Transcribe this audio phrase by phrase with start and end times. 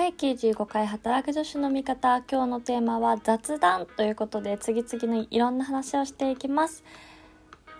[0.00, 2.22] 第95回働く女子の味方。
[2.22, 6.82] 今日のテーマは雑談ということで次々にいろんな話をしていきます。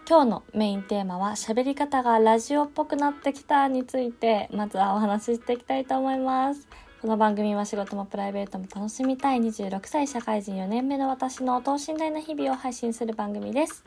[0.06, 6.68] 今日のメインテーマは喋り方がラジオっぽくなってきたについてまずはお話ししていきたいと思います。
[7.00, 13.82] この番組は仕事もプライベートも楽しみたい26歳社会人4年目の私の等身大な日々を配信する番組です。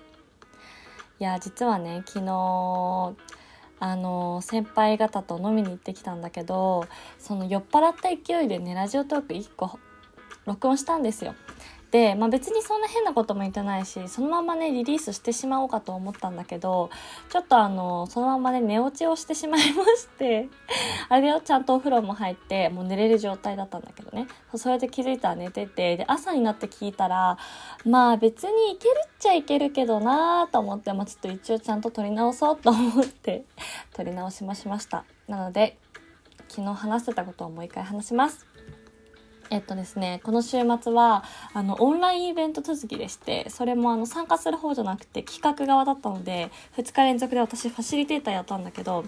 [1.19, 3.13] いや実はね昨日
[3.85, 6.87] あの先輩方と飲みに行ってきたんだけど
[7.19, 9.77] その酔っ払った勢いでねラジオトーク1個
[10.45, 11.35] 録音したんですよ。
[11.93, 16.89] で、まあ、別にそんな変なことも言ってないしそのままねリリースしてしまおうかと思ったんだけど
[17.29, 20.49] ちょっとあのそのままね寝落ちをしてしまいまして
[21.09, 24.27] あれをちゃんとお風呂も入ってもう寝れる状態だったんだけどね。
[24.55, 27.37] それで気づいたら寝ててで朝になって聞いたら
[27.85, 33.45] まあ別にいけるっちゃいけるけどなーと思って、まあ、ちょっと一応ちゃんと撮り直そうと思って
[33.93, 35.05] 撮り直しもしました。
[35.27, 35.77] なので
[36.49, 38.47] 昨日話してたことをもう一回話します。
[39.53, 41.23] えっとですね、この週末は、
[41.53, 49.05] あの、オンラインイベント続きでして、それもあの、参加する方じゃなくて企画側だったので、2日連続で私ファシリテーターやったんだけど、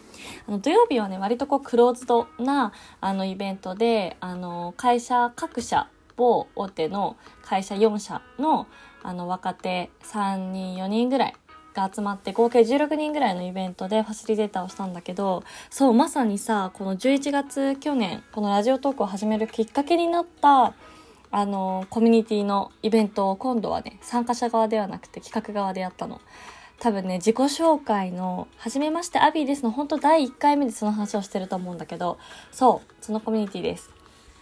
[0.48, 8.68] あの、土曜日はね、割とこう、クローズドな、あの、イベントで、あの、会社各社、某大手の会社4社の、
[9.02, 11.34] あの、若手3人、4人ぐらい
[11.76, 20.74] が集まって合計16人ぐらいのイベントでファシリテーターをしたんだけどそうまさにさこの11月去年このラジオトークを始めるきっかけになった
[21.32, 26.22] あのコミュニティのイベントを今度はね参加者側ではなくて企画側でやったの。
[26.78, 32.18] 多分ね自己紹介の「はじめましてアビーです」の本当第1回目でその話をしてると思うんだけど
[32.52, 33.90] そうそのコミュニティです。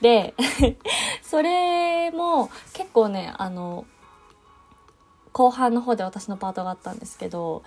[0.01, 0.33] で
[1.21, 3.85] それも結構ねあの
[5.33, 7.63] 後半の方で私のパートがあったんですけど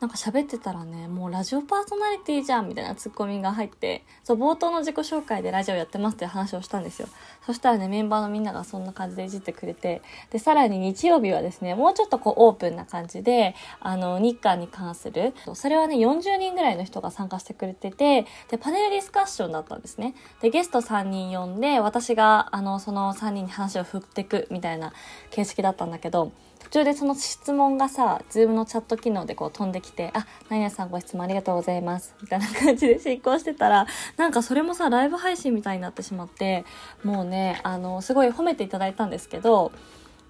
[0.00, 7.08] なんか喋ってたらね、もうラジオパーソナリティじゃんみたいなツッコミが入って、そう、冒頭の自己紹介でラジオやってますって話をしたんですよ。
[7.44, 20.14] そしたらね、メンバーのみんながそんな感じでいじってくれて、で、さらに日曜日はですね、もうちょっとこうオープンな感じで、あの、日韓に関する、それはね、40人ぐらいの人が参加してくれてて、で、パネルディスカッションだったんですね。
[20.40, 24.92] で、ゲスト3人呼んで、私が、あの、その3人に話を振ってくみたいな
[25.30, 32.14] 形式だったんだけど、途中でその質問がさ、ズームのチャット機能でこう飛んできて、あ、何々さんご質問ありがとうございます。
[32.22, 36.64] みたいな感じで進行してたら、なんかそれもさ、ライブ配信みたいになってしまって、
[37.04, 39.72] もうね、あの、すごい褒めていただいたんですけど、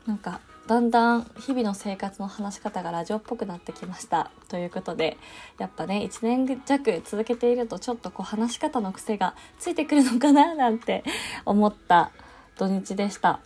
[0.06, 4.30] なんか、だんだん日々の生活の話し方がラジオっぽくなってきました。
[4.48, 5.16] ということで、
[5.58, 11.04] やっぱね、1年弱続けているとちょっとこう話し方の癖がついてくるのかななんて
[11.46, 12.10] 思った
[12.58, 13.40] 土日でした。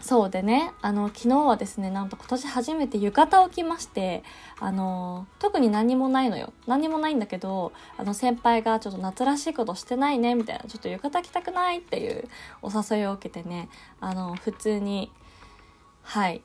[0.00, 4.22] そうでね、あの、昨日はですね、なんと今年初めて浴衣を着まして、
[4.60, 6.52] あの、特に何もないのよ。
[6.66, 12.28] 何もないんだけど、あの、先輩がちょっと夏らしいことしてないね、みたいな、ちょっと浴衣着たくないっていう
[12.62, 13.68] お誘いを受けてね、
[14.00, 15.10] あの、普通に、
[16.02, 16.42] はい、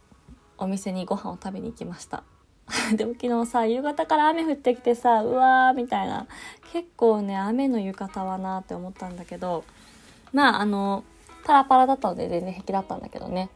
[0.58, 2.24] お店にご飯を食べに行きました。
[2.96, 6.28] でも昨日さ、夕方から雨降ってきてさ、うわーみたいな、
[6.72, 9.64] 結構ね、雨の浴衣はなって思ったんだけど、
[10.32, 11.04] まあ、あの、
[11.44, 13.50] パラパラだったので全然平気だったんだけどね。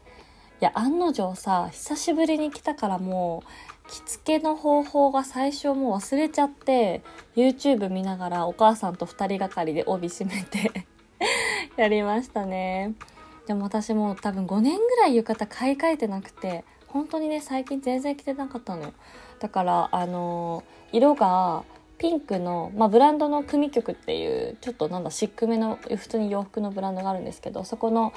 [0.59, 7.03] いや、案の定さ、久しぶりに来たからもう、着付けの方法が最初もう忘れちゃって、
[7.35, 10.87] YouTube 見ながらお母さんと2人がかりで帯締めて
[11.77, 12.95] やりましたね。
[13.45, 18.93] でも私も多分5年ぐらい浴衣買い替えてなくて、本当にね、最近全然着てなかったのよ。
[19.39, 21.63] だから、あのー、色が、
[21.97, 28.13] ピンクの、まあ、ブランドの組曲っていうちょっとなんだシックめの普通に洋服のブランドがあるんですけどそこの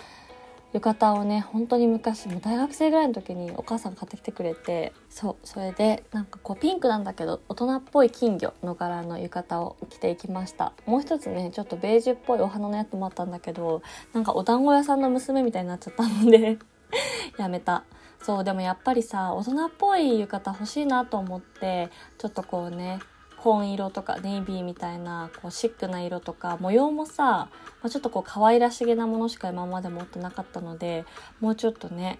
[0.72, 10.72] 浴衣をね本当に昔もう大学生ぐらいの時にお母さんが買ってきてくれてそうそれでなんかこうピンクなんだけど大人っぽい金魚の柄の浴衣を着ていきました。
[10.86, 13.82] もう一つねちょっとベージュっぽいお花のやつもあったんだけど
[14.12, 16.58] なんかお団子屋さんの娘みたいになっちゃったので
[17.36, 17.84] やめた。
[18.22, 21.88] そうでもやっぱりさ大人っぽい浴衣欲しいなと思って
[22.18, 23.00] ちょっとこうね
[23.40, 27.48] 紺色とかネイビーみたいなこうシックな色とか模様もさ、ま
[27.84, 31.04] あ、ちょっとこう可愛らしげなものしか今まで持ってなかったので
[31.40, 32.18] もうちょっとね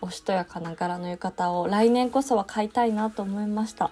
[0.00, 3.90] おしとやかな柄の浴衣を来年こそは買いたいなと思いました。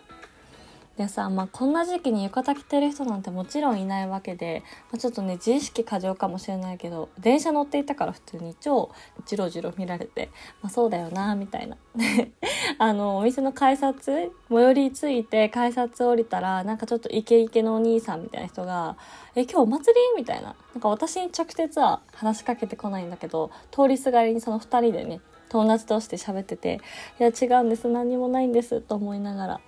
[0.97, 4.63] でさ、まあ、こんな時期に浴衣着てる人なんてもちろんいないわけで、
[4.93, 8.91] まあ、ちょっとね自意識過剰かもしれないけど電車乗っていたから普通に超
[9.27, 10.31] ジロジロ見られて、
[10.63, 11.77] まあ、そうだよなみたいな。
[12.79, 18.97] あのお店の改札最寄り着いて改札降りたらなんかちょっとイケイケのお兄さんみたいな人が
[19.35, 20.55] 「え今日お祭り?」みたいな。
[20.75, 26.81] なんか私に直接は話しかけてこないんだけど通りすがりにその2人でね友達として喋ってて
[27.21, 27.89] 「いや違うんです。
[27.89, 29.61] 何もないんです」と思いながら。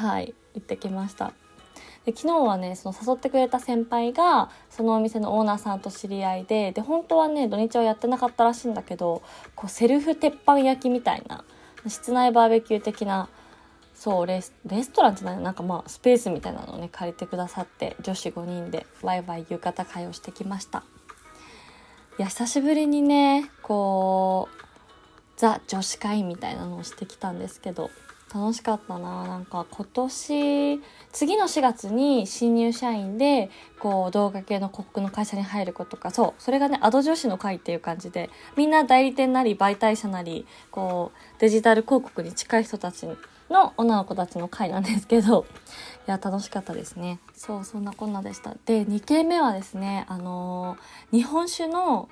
[0.00, 1.32] はい行ってきました。
[2.06, 9.22] で昨日はねその誘ってくれた先輩がそのお店のオーナーさんと知り合いでで本当はね土日はやってなかったらしいんだけど
[9.54, 11.44] こうセルフ鉄板焼きみたいな
[11.86, 13.28] 室内バーベキュー的な
[13.94, 14.54] そうレス
[14.94, 20.82] トランじゃないなんかまあスペースみたいなのをね借りてくださって女子5人でワイワイ浴衣会をしてきました。
[22.18, 24.54] いや久しぶりにねこう
[25.36, 27.90] ザ女子会みたいなのをしてきたんですけど
[28.32, 29.24] 楽しかったな。
[29.26, 30.80] なんか今年
[31.12, 33.50] 次の4月に新入社員で
[33.80, 43.08] こう動画系の広告の会社に入る子とかそうそれがねアド女子の会っていう感じでみんな代理店なり媒体者なりこうデジタル広告に近い人たち
[43.50, 45.44] の女の子たちの会なんですけど
[46.06, 47.18] いや楽しかったですね。
[47.34, 48.54] そうそんなこんなでした。
[48.64, 52.08] で2軒目はですねあのー、日本酒の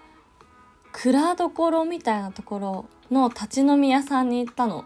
[0.90, 4.84] 蔵どころみたいなところの立ち飲み屋さんに行ったの。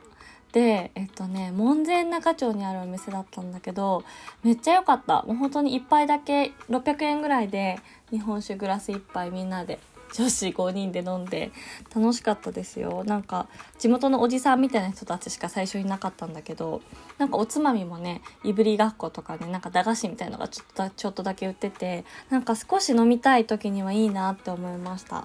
[0.53, 4.05] でえっとね門前仲町にあるお店だったんだけど
[4.43, 5.23] めっちゃ良かった。
[5.23, 9.79] もう本当に1杯だけ600円ぐらいで日本酒グラス1杯みんなで
[10.13, 11.51] 女子5人で飲んで
[11.95, 13.03] 楽しかったですよ。
[13.05, 16.83] なんか地元のおじさんみたいな人たちしか最初いなかったんだけど
[17.17, 25.25] なんかおつまみもねいぶりがっことかねなんか駄菓子みたいのがちょっとちょっとだけ売っててなんか少し飲みたい時にはいいなって思いました。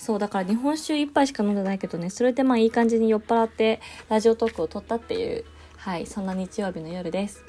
[0.00, 5.44] そうだから日本酒1杯しか飲んでないけどねそれでまあいい感じに酔っ払ってラジオトークを撮ったっていう
[5.76, 7.44] はいそんな日曜日の夜です。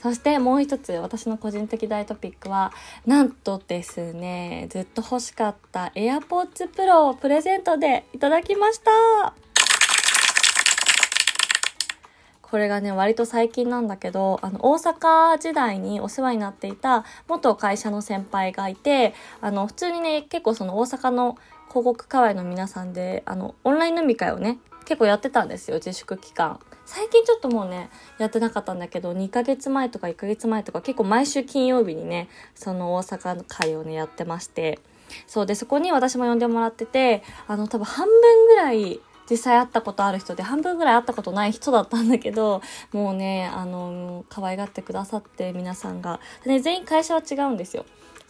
[0.00, 2.72] そしてもう一つ私の個人的大トピックは
[3.06, 9.34] なんとですねずっと欲しかった AirPods Pro をプレゼントでいただきました。
[12.42, 21.36] これがね割と最近なんだけどあの大阪時代にお世話になっていた元会社の先輩がいてあの普通にね結構その大阪の
[21.74, 26.60] 広告界隈の皆さんで、あの、オンライン飲み会をね、結構やってたんですよ、自粛期間。
[26.86, 34.78] 最近ちょっともうね、やってなかったんだけど、2ヶ月前とか1ヶ月前とか結構毎週金曜日にね、その大阪の会をね、やってまして、
[35.26, 42.60] そうで、そこに私も呼んでもらってて、あの、多分半分ぐらい、実際会ったことある人で半分ぐらい会ったことない人だったんだけど
[42.92, 46.20] もうねあの可愛がってくださって皆さんが。
[46.44, 47.86] で、ね、全員会社は違うんですよ。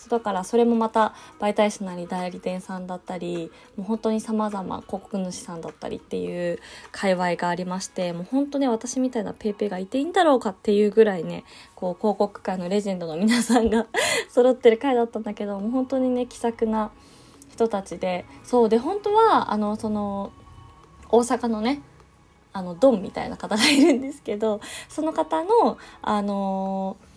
[0.09, 6.59] だからそれもまた媒体者なり代理店さんだったりもう本当に様々広告主さんだったりっていう
[6.93, 13.87] 界隈がありましてもう本当ね私みたいな paypay がいていいんだろうかっていうぐらいねこう広告界のレジェンドの皆さんが
[14.31, 16.91] 揃ってる回だったんだけどもう本当にね気さくな
[17.51, 20.33] 人たちでそうで本当はあのその
[21.09, 21.83] 大阪のね
[22.53, 27.14] あのドンみたいな方がいるんですけどその方のあのー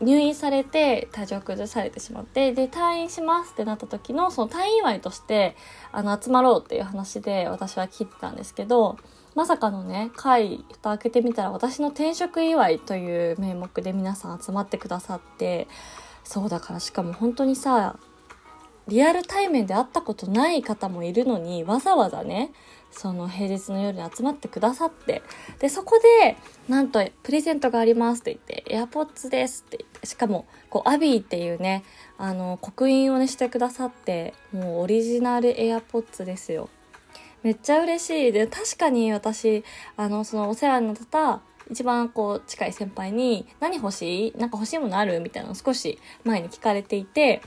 [0.00, 5.56] 入院されて体調崩されてしまってで退院しますってなった時のその退院祝いとして
[5.92, 8.96] あの集まろうっていう話で私は聞いてたんですけど
[9.34, 15.68] まさかのね会蓋開けてみたら私の転職祝いという名目で皆さん集まってくださって
[16.24, 17.96] そうだからしかも本当にさ
[18.90, 22.52] リアル対面で会ったことない方もいるのにわざわざね
[22.90, 25.22] その平日の夜に集まってくださって、
[25.60, 26.36] で、そこで、
[26.68, 31.84] なんと、プレゼントがありますって言って、エアポッツですって言って、しかも、こう、アビーっていうね、
[32.18, 36.68] あの、刻印をね、してくださって、もうオリジナルエアポッツですよ。
[37.44, 38.32] めっちゃ嬉しい。
[38.32, 39.62] で、確かに私、
[39.96, 44.36] あの、そのお世話になった一番こう近い先輩に何欲しい？
[44.36, 45.20] なんか欲しいものある？
[45.20, 47.42] みたいなのを少し前に聞かれていて、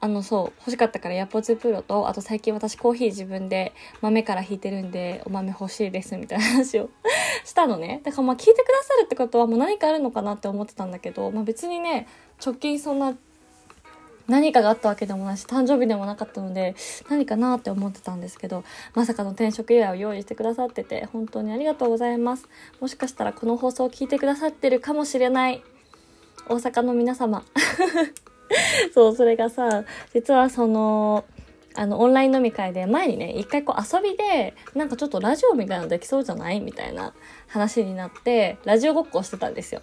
[0.00, 3.72] あの、そう、欲しかったからヤポツプロと、あと最近私コーヒー自分で
[4.02, 6.90] 豆から引いてるんで、お豆欲しいです、みたいな話を
[7.44, 8.00] したのね。
[8.04, 12.06] だからまあ聞いてくださるってことはもう何かあるのかなって思ってたんだけど、まあ別にね、
[12.44, 13.16] 直近そんな
[14.28, 16.74] 何かがあったわけでもないし、誕生日でもなかったので、
[17.08, 22.48] 何かなって思ってたんですけど、まさかの転職祝いを用意してくださってて、本当にありがとうございます。
[22.80, 25.62] もしかしたらこの放送を聞いてくださってるかもしれない、
[26.48, 27.44] 大阪の皆様。
[28.96, 29.84] そう、それがさ、
[30.14, 31.26] 実はその、
[31.74, 36.60] あの、オンライン飲み会で前にね、一回こう遊びで、なんかちょっとラジオみたいなのできそうじゃない？
[36.60, 37.12] みたいな
[37.46, 39.82] 話になって、ラジオごっこしてたんですよ。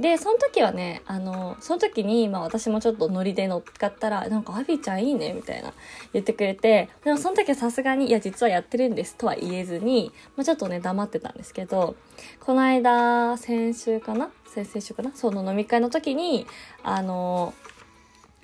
[0.00, 5.34] で、その時はね、あの、その時に、まあ私もちょっとノリで乗っかったら、なんかアビーちゃんいいね？
[5.34, 5.74] みたいな
[6.14, 11.96] 言ってくれて、でもその時はさすがに、いや実はやってるんですとは言えずに、まあちょっとね、黙ってたんですけど、
[12.40, 14.30] この間、先週かな？
[14.46, 15.10] 先々週かな？
[15.14, 16.46] その飲み会の時に、
[16.82, 17.52] あの、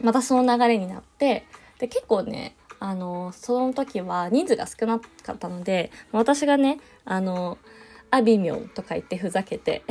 [0.02, 1.46] またその流れになって、
[1.78, 7.58] で、結構ね、あの、その時は人数が少なかったので、私がね、あの、
[8.12, 9.82] アビミョンとか言ってふざけて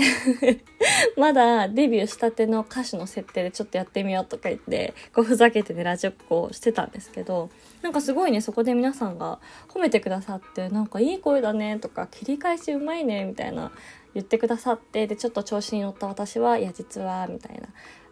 [1.15, 7.49] まだデビューしたての歌手の設定でちょっとやってみようとか言ってこうふざけてねラジオっ子してたんですけど
[7.81, 9.39] なんかすごいねそこで皆さんが
[9.69, 13.71] 褒めてくださってなんかいい声だねとか切り返しうまいねみたいな
[14.13, 17.69] 言ってくださってでちょっと調子に乗った私はいや実はみたいな。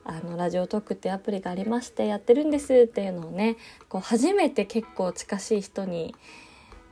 [0.09, 3.57] あのラジオトークってアプリがありましてやってるんですっていうのをね
[3.89, 6.15] こう初めて結構近しい人に、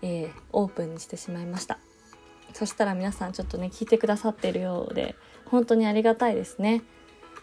[0.02, 1.80] えー、オープンにしてしまいました。
[2.54, 6.84] そしたら皆さんちょっとね聞いてくださってるようで本当にありがたいですね。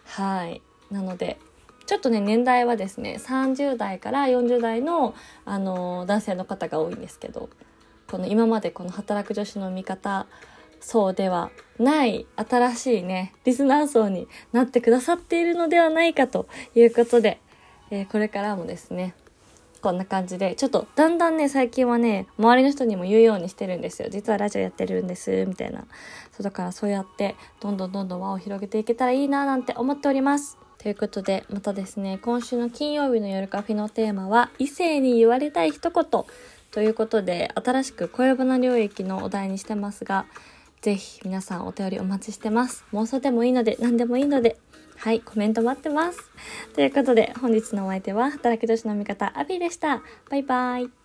[0.04, 0.60] はい。
[0.90, 1.38] なので
[1.86, 5.14] ちょっとね年代はですね30代から40代の、
[5.44, 7.48] あの男性の方が多いんですけど
[8.10, 10.26] この今までこの働く女子の味方
[10.82, 17.40] そうではない新しいね、リスナー層になってくださっているのではないかということで、
[17.90, 19.14] えー、これからもですね、
[19.80, 24.08] こんな感じで、ちょっとだんだんね、最近はね、周りの人にも言うようにしてるんですよ。
[24.10, 25.80] 実はラジオやってるんです、みたいな。
[26.30, 30.56] そうだからそうやって、どんどんどんどん輪を広げていけたらいいななんて思っております。
[30.78, 36.04] ということで、またですね、今週の金曜日の夜カフェのテーマは、異性に言われたい一言
[36.70, 40.26] ということで、新しく恋バナ領域のお題にしてますが、
[40.82, 42.84] ぜひ皆さんお便りお待ちしてます。
[42.92, 44.58] 妄想でもいいので、何でもいいので、
[44.96, 46.18] はい、コメント待ってます。
[46.74, 50.02] ということで、本日のお相手は、働き女子の味方、アビーでした。
[50.28, 51.01] バイバイ。